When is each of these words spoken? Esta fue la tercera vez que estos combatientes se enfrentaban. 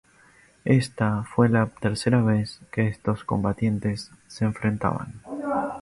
Esta 0.65 1.21
fue 1.25 1.47
la 1.47 1.67
tercera 1.67 2.23
vez 2.23 2.59
que 2.71 2.87
estos 2.87 3.23
combatientes 3.23 4.09
se 4.25 4.45
enfrentaban. 4.45 5.21